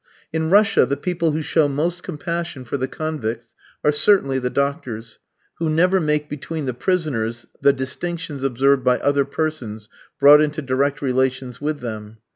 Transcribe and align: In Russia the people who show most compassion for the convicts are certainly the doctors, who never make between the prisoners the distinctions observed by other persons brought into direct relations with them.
In 0.33 0.49
Russia 0.49 0.83
the 0.87 0.97
people 0.97 1.33
who 1.33 1.43
show 1.43 1.67
most 1.67 2.01
compassion 2.01 2.65
for 2.65 2.75
the 2.75 2.87
convicts 2.87 3.53
are 3.83 3.91
certainly 3.91 4.39
the 4.39 4.49
doctors, 4.49 5.19
who 5.59 5.69
never 5.69 5.99
make 5.99 6.27
between 6.27 6.65
the 6.65 6.73
prisoners 6.73 7.45
the 7.61 7.71
distinctions 7.71 8.41
observed 8.41 8.83
by 8.83 8.97
other 8.97 9.25
persons 9.25 9.89
brought 10.19 10.41
into 10.41 10.63
direct 10.63 11.03
relations 11.03 11.61
with 11.61 11.81
them. 11.81 12.17